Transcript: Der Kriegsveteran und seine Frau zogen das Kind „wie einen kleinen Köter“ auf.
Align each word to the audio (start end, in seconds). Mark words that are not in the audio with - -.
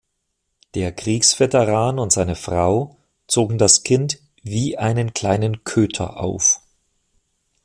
Der 0.73 0.91
Kriegsveteran 0.93 1.99
und 1.99 2.11
seine 2.11 2.35
Frau 2.35 2.97
zogen 3.27 3.59
das 3.59 3.83
Kind 3.83 4.17
„wie 4.41 4.75
einen 4.79 5.13
kleinen 5.13 5.63
Köter“ 5.63 6.17
auf. 6.19 6.59